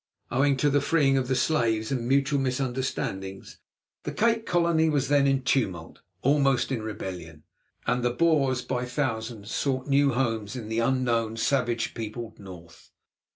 [0.31, 3.59] Owing to the freeing of the slaves and mutual misunderstandings,
[4.01, 7.43] the Cape Colony was then in tumult, almost in rebellion,
[7.85, 12.89] and the Boers, by thousands, sought new homes in the unknown, savage peopled North.